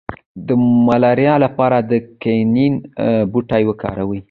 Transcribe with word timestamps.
د 0.47 0.49
ملاریا 0.87 1.33
لپاره 1.45 1.77
د 1.91 1.93
کینین 2.21 2.73
بوټی 3.31 3.63
وکاروئ 3.67 4.19